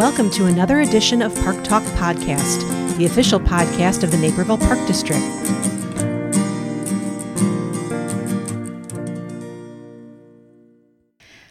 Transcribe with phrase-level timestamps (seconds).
[0.00, 4.78] Welcome to another edition of Park Talk Podcast, the official podcast of the Naperville Park
[4.86, 5.20] District.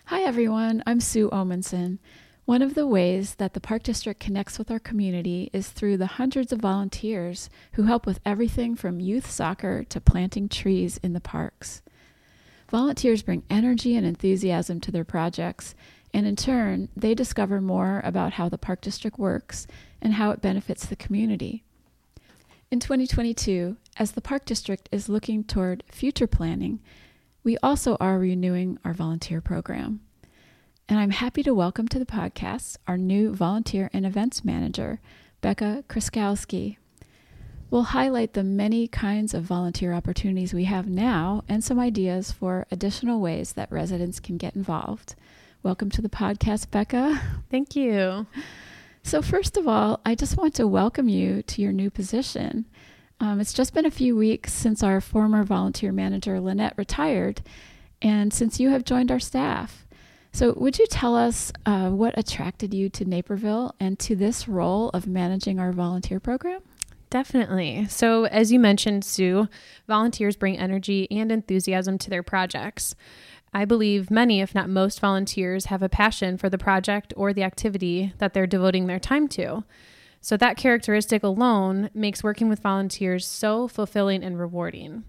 [0.06, 0.82] Hi, everyone.
[0.88, 2.00] I'm Sue Omenson.
[2.46, 6.08] One of the ways that the Park District connects with our community is through the
[6.08, 11.22] hundreds of volunteers who help with everything from youth soccer to planting trees in the
[11.22, 11.84] parks.
[12.70, 15.74] Volunteers bring energy and enthusiasm to their projects,
[16.14, 19.68] and in turn, they discover more about how the Park District works
[20.02, 21.64] and how it benefits the community.
[22.72, 26.80] In 2022, as the Park District is looking toward future planning,
[27.44, 30.02] we also are renewing our volunteer program.
[30.88, 35.00] And I'm happy to welcome to the podcast our new volunteer and events manager,
[35.42, 36.78] Becca Kraskowski.
[37.70, 42.66] We'll highlight the many kinds of volunteer opportunities we have now and some ideas for
[42.72, 45.14] additional ways that residents can get involved.
[45.62, 47.22] Welcome to the podcast, Becca.
[47.52, 48.28] Thank you.
[49.04, 52.64] So, first of all, I just want to welcome you to your new position.
[53.20, 57.42] Um, it's just been a few weeks since our former volunteer manager, Lynette, retired,
[58.02, 59.86] and since you have joined our staff.
[60.32, 64.88] So, would you tell us uh, what attracted you to Naperville and to this role
[64.92, 66.62] of managing our volunteer program?
[67.10, 67.86] Definitely.
[67.90, 69.50] So, as you mentioned, Sue,
[69.88, 72.96] volunteers bring energy and enthusiasm to their projects.
[73.54, 77.44] I believe many, if not most, volunteers have a passion for the project or the
[77.44, 79.64] activity that they're devoting their time to.
[80.22, 85.06] So, that characteristic alone makes working with volunteers so fulfilling and rewarding.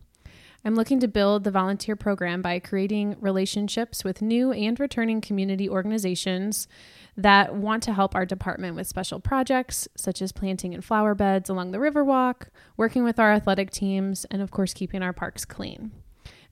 [0.64, 5.68] I'm looking to build the volunteer program by creating relationships with new and returning community
[5.68, 6.68] organizations
[7.16, 11.48] that want to help our department with special projects such as planting in flower beds
[11.48, 15.92] along the Riverwalk, working with our athletic teams, and of course, keeping our parks clean.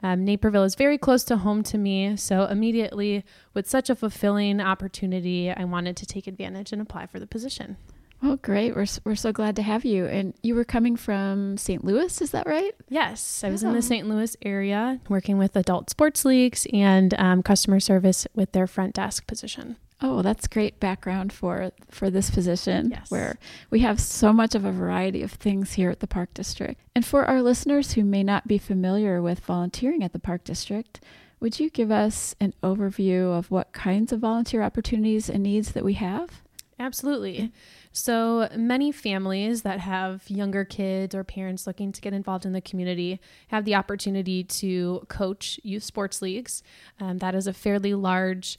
[0.03, 4.61] Um, Naperville is very close to home to me, so immediately, with such a fulfilling
[4.61, 7.77] opportunity, I wanted to take advantage and apply for the position.
[8.23, 8.75] Well, great.
[8.75, 10.07] We're, we're so glad to have you.
[10.07, 11.85] And you were coming from St.
[11.85, 12.75] Louis, is that right?
[12.89, 13.45] Yes.
[13.45, 14.09] I was in the St.
[14.09, 19.27] Louis area working with adult sports leagues and um, customer service with their front desk
[19.29, 19.77] position.
[20.01, 23.11] Oh, that's great background for for this position yes.
[23.11, 23.39] where
[23.71, 26.81] we have so much of a variety of things here at the Park District.
[26.95, 31.01] And for our listeners who may not be familiar with volunteering at the Park District,
[31.41, 35.85] would you give us an overview of what kinds of volunteer opportunities and needs that
[35.85, 36.43] we have?
[36.81, 37.53] Absolutely.
[37.91, 42.61] So many families that have younger kids or parents looking to get involved in the
[42.61, 46.63] community have the opportunity to coach youth sports leagues.
[47.01, 48.59] Um, that is a fairly large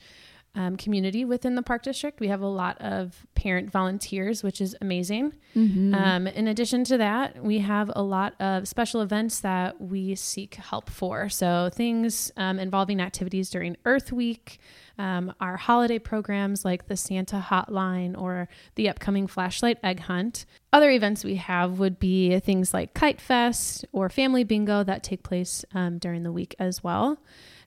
[0.56, 2.20] um, community within the park district.
[2.20, 5.34] We have a lot of parent volunteers, which is amazing.
[5.56, 5.94] Mm-hmm.
[5.94, 10.56] Um, in addition to that, we have a lot of special events that we seek
[10.56, 11.30] help for.
[11.30, 14.60] So things um, involving activities during Earth Week,
[14.98, 20.46] um, our holiday programs like the Santa Hotline or the upcoming Flashlight Egg Hunt.
[20.74, 25.24] Other events we have would be things like Kite Fest or Family Bingo that take
[25.24, 27.20] place um, during the week as well.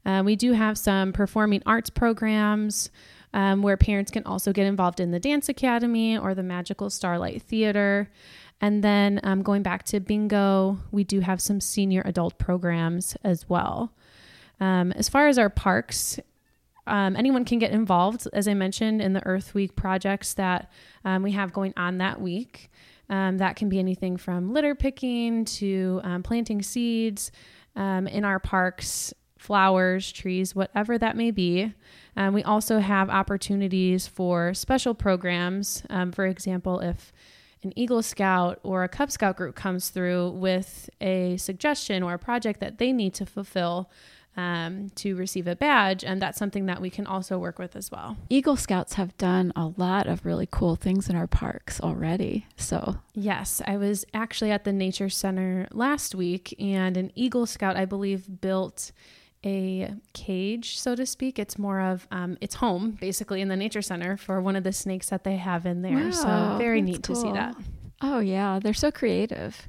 [0.05, 2.91] Uh, we do have some performing arts programs
[3.35, 7.43] um, where parents can also get involved in the Dance Academy or the Magical Starlight
[7.43, 8.11] Theater.
[8.61, 13.49] And then um, going back to bingo, we do have some senior adult programs as
[13.49, 13.93] well.
[14.61, 16.21] Um, as far as our parks,
[16.87, 20.71] um, anyone can get involved, as I mentioned, in the Earth Week projects that
[21.05, 22.71] um, we have going on that week.
[23.09, 27.33] Um, that can be anything from litter picking to um, planting seeds
[27.77, 31.75] um, in our parks flowers, trees, whatever that may be.
[32.17, 35.83] Um, we also have opportunities for special programs.
[35.91, 37.13] Um, for example, if
[37.63, 42.19] an Eagle Scout or a Cub Scout group comes through with a suggestion or a
[42.19, 43.91] project that they need to fulfill,
[44.37, 47.91] um, to receive a badge, and that's something that we can also work with as
[47.91, 48.17] well.
[48.31, 52.47] Eagle Scouts have done a lot of really cool things in our parks already.
[52.57, 57.77] So, yes, I was actually at the Nature Center last week, and an Eagle Scout,
[57.77, 58.93] I believe, built
[59.45, 61.39] a cage, so to speak.
[61.39, 64.73] It's more of um, it's home basically in the nature center for one of the
[64.73, 66.11] snakes that they have in there.
[66.11, 67.17] Wow, so very neat cool.
[67.17, 67.57] to see that.
[68.01, 69.69] Oh yeah, they're so creative.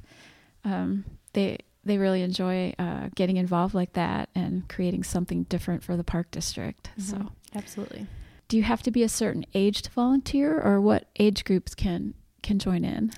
[0.64, 5.96] Um, they they really enjoy uh, getting involved like that and creating something different for
[5.96, 6.90] the park district.
[6.98, 7.24] Mm-hmm.
[7.24, 8.06] So absolutely.
[8.48, 12.14] Do you have to be a certain age to volunteer, or what age groups can
[12.42, 13.12] can join in?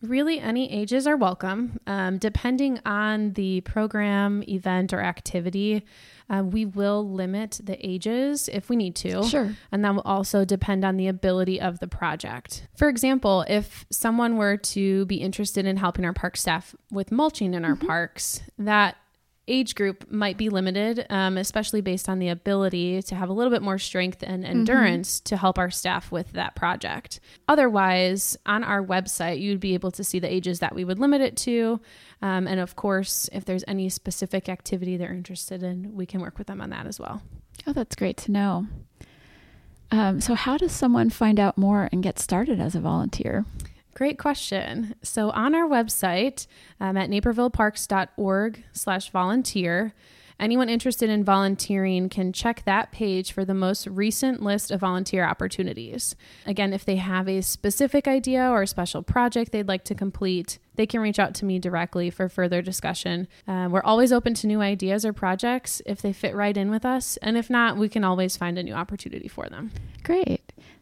[0.00, 1.80] Really, any ages are welcome.
[1.86, 5.84] Um, depending on the program, event, or activity,
[6.30, 9.24] uh, we will limit the ages if we need to.
[9.24, 9.56] Sure.
[9.72, 12.68] And that will also depend on the ability of the project.
[12.76, 17.54] For example, if someone were to be interested in helping our park staff with mulching
[17.54, 17.86] in our mm-hmm.
[17.86, 18.96] parks, that
[19.48, 23.50] age group might be limited, um, especially based on the ability to have a little
[23.50, 25.24] bit more strength and endurance mm-hmm.
[25.24, 27.20] to help our staff with that project.
[27.48, 31.20] Otherwise, on our website, you'd be able to see the ages that we would limit
[31.20, 31.80] it to.
[32.22, 36.38] Um, and of course, if there's any specific activity they're interested in, we can work
[36.38, 37.22] with them on that as well.
[37.66, 38.66] Oh, that's great to know.
[39.90, 43.46] Um, so, how does someone find out more and get started as a volunteer?
[43.98, 44.94] Great question.
[45.02, 46.46] So on our website
[46.78, 49.92] um, at napervilleparks.org slash volunteer,
[50.38, 55.24] anyone interested in volunteering can check that page for the most recent list of volunteer
[55.24, 56.14] opportunities.
[56.46, 60.60] Again, if they have a specific idea or a special project they'd like to complete,
[60.76, 63.26] they can reach out to me directly for further discussion.
[63.48, 66.84] Uh, we're always open to new ideas or projects if they fit right in with
[66.84, 67.16] us.
[67.16, 69.72] And if not, we can always find a new opportunity for them.
[70.04, 70.37] Great.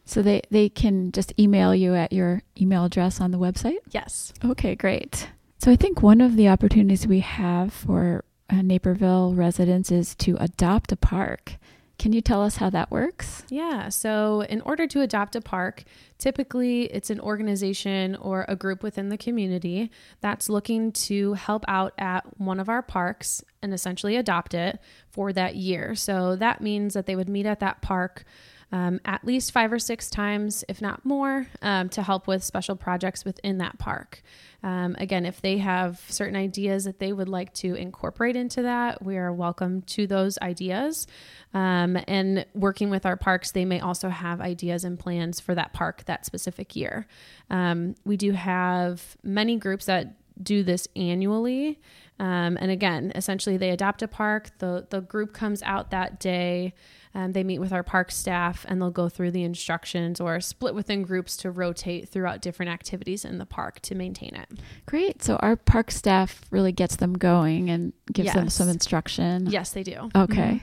[0.06, 3.78] So they, they can just email you at your email address on the website?
[3.90, 4.32] Yes.
[4.44, 5.28] Okay, great.
[5.58, 10.36] So I think one of the opportunities we have for uh, Naperville residents is to
[10.38, 11.54] adopt a park.
[11.98, 13.42] Can you tell us how that works?
[13.48, 13.88] Yeah.
[13.88, 15.84] So, in order to adopt a park,
[16.18, 21.94] typically it's an organization or a group within the community that's looking to help out
[21.96, 25.94] at one of our parks and essentially adopt it for that year.
[25.94, 28.24] So, that means that they would meet at that park
[28.72, 32.74] um, at least five or six times, if not more, um, to help with special
[32.74, 34.22] projects within that park.
[34.62, 39.04] Um, again, if they have certain ideas that they would like to incorporate into that,
[39.04, 41.06] we are welcome to those ideas.
[41.54, 45.72] Um, and working with our parks, they may also have ideas and plans for that
[45.72, 47.06] park that specific year.
[47.48, 51.80] Um, we do have many groups that do this annually.
[52.18, 54.50] Um, and again, essentially, they adopt a park.
[54.58, 56.74] the The group comes out that day.
[57.14, 60.74] Um, they meet with our park staff and they'll go through the instructions or split
[60.74, 64.50] within groups to rotate throughout different activities in the park to maintain it.
[64.84, 65.22] Great.
[65.22, 68.34] So our park staff really gets them going and gives yes.
[68.34, 69.46] them some instruction.
[69.46, 70.10] Yes, they do.
[70.14, 70.62] Okay.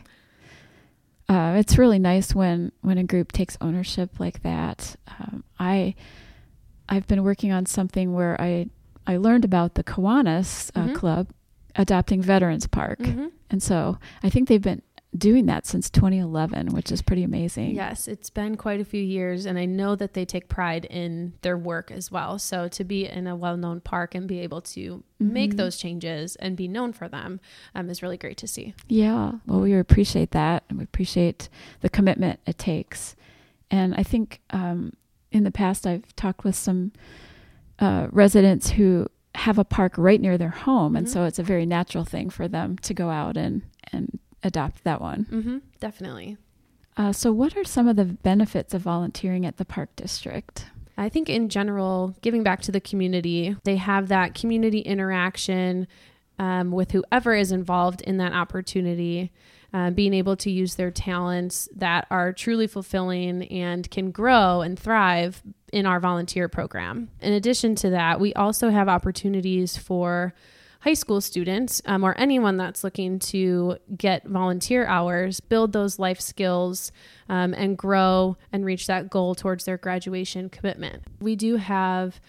[1.29, 1.35] Mm-hmm.
[1.35, 4.95] Uh, it's really nice when when a group takes ownership like that.
[5.07, 5.95] Um, I
[6.87, 8.67] I've been working on something where I
[9.05, 10.93] I learned about the Kiwanis uh, mm-hmm.
[10.93, 11.29] Club
[11.75, 13.27] adopting Veterans Park, mm-hmm.
[13.49, 14.81] and so I think they've been
[15.15, 17.71] doing that since 2011, which is pretty amazing.
[17.71, 21.33] Yes, it's been quite a few years, and I know that they take pride in
[21.41, 22.39] their work as well.
[22.39, 25.33] So to be in a well known park and be able to mm-hmm.
[25.33, 27.39] make those changes and be known for them
[27.75, 28.73] um, is really great to see.
[28.87, 31.49] Yeah, well, we appreciate that, and we appreciate
[31.81, 33.15] the commitment it takes.
[33.69, 34.93] And I think um,
[35.31, 36.91] in the past, I've talked with some
[37.83, 40.97] uh, residents who have a park right near their home, mm-hmm.
[40.97, 44.83] and so it's a very natural thing for them to go out and and adopt
[44.83, 45.25] that one.
[45.29, 46.37] Mm-hmm, definitely.
[46.95, 50.67] Uh, so, what are some of the benefits of volunteering at the Park District?
[50.97, 55.87] I think, in general, giving back to the community, they have that community interaction
[56.39, 59.31] um, with whoever is involved in that opportunity.
[59.73, 64.77] Uh, being able to use their talents that are truly fulfilling and can grow and
[64.77, 65.41] thrive
[65.71, 67.09] in our volunteer program.
[67.21, 70.35] In addition to that, we also have opportunities for
[70.81, 76.19] high school students um, or anyone that's looking to get volunteer hours, build those life
[76.19, 76.91] skills,
[77.27, 81.01] um, and grow and reach that goal towards their graduation commitment.
[81.19, 82.19] We do have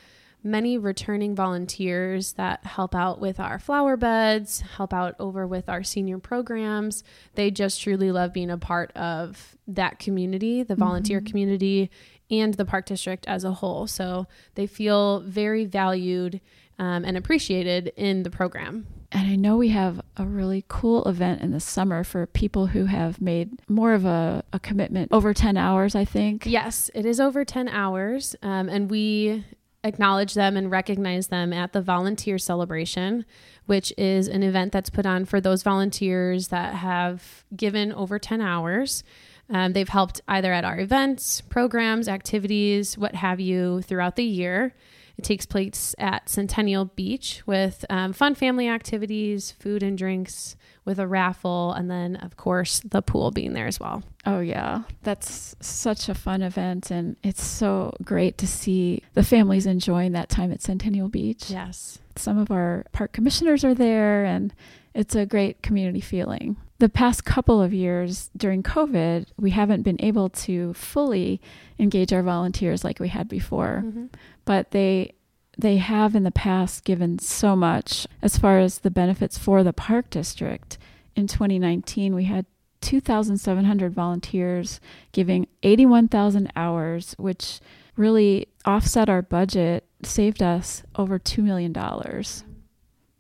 [0.44, 5.82] many returning volunteers that help out with our flower beds, help out over with our
[5.82, 7.02] senior programs.
[7.34, 11.26] They just truly love being a part of that community, the volunteer mm-hmm.
[11.26, 11.90] community,
[12.30, 13.86] and the park district as a whole.
[13.86, 16.40] So they feel very valued
[16.78, 18.86] um, and appreciated in the program.
[19.12, 22.86] And I know we have a really cool event in the summer for people who
[22.86, 26.46] have made more of a, a commitment over 10 hours, I think.
[26.46, 28.34] Yes, it is over 10 hours.
[28.42, 29.44] Um, and we
[29.84, 33.24] acknowledge them and recognize them at the volunteer celebration,
[33.66, 38.40] which is an event that's put on for those volunteers that have given over 10
[38.40, 39.04] hours.
[39.50, 44.74] Um, they've helped either at our events, programs, activities, what have you throughout the year.
[45.16, 50.98] It takes place at Centennial Beach with um, fun family activities, food and drinks, with
[50.98, 54.02] a raffle, and then, of course, the pool being there as well.
[54.26, 54.82] Oh, yeah.
[55.02, 56.90] That's such a fun event.
[56.90, 61.48] And it's so great to see the families enjoying that time at Centennial Beach.
[61.48, 62.00] Yes.
[62.16, 64.52] Some of our park commissioners are there, and
[64.94, 66.56] it's a great community feeling.
[66.78, 71.40] The past couple of years during COVID, we haven't been able to fully
[71.78, 73.82] engage our volunteers like we had before.
[73.84, 74.06] Mm-hmm
[74.44, 75.14] but they
[75.56, 79.72] they have in the past given so much as far as the benefits for the
[79.72, 80.78] park district.
[81.14, 82.44] In 2019, we had
[82.80, 84.80] 2,700 volunteers
[85.12, 87.60] giving 81,000 hours, which
[87.96, 91.72] really offset our budget, saved us over $2 million.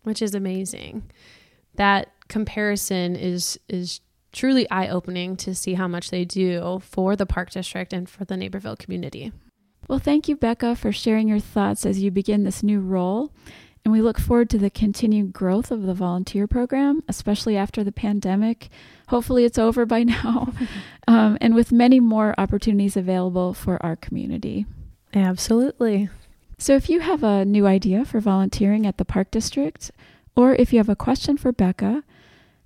[0.02, 1.04] Which is amazing.
[1.76, 4.00] That comparison is is
[4.32, 8.36] truly eye-opening to see how much they do for the park district and for the
[8.36, 9.30] Naperville community.
[9.86, 13.30] Well, thank you, Becca, for sharing your thoughts as you begin this new role.
[13.84, 17.92] And we look forward to the continued growth of the volunteer program, especially after the
[17.92, 18.68] pandemic.
[19.06, 20.52] Hopefully, it's over by now,
[21.06, 24.66] um, and with many more opportunities available for our community.
[25.14, 26.08] Absolutely.
[26.58, 29.92] So, if you have a new idea for volunteering at the Park District,
[30.34, 32.02] or if you have a question for Becca,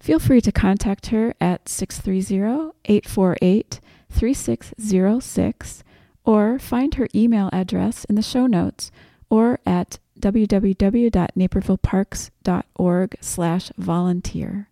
[0.00, 5.85] feel free to contact her at 630 848 3606
[6.25, 8.90] or find her email address in the show notes
[9.31, 14.69] or at www.napervilleparks.org slash volunteer.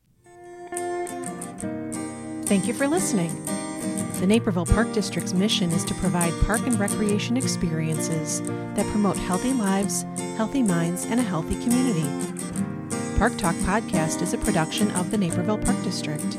[2.46, 3.30] Thank you for listening.
[4.20, 8.40] The Naperville Park District's mission is to provide park and recreation experiences
[8.74, 10.04] that promote healthy lives,
[10.36, 12.08] healthy minds, and a healthy community.
[13.16, 16.36] Park Talk Podcast is a production of the Naperville Park District.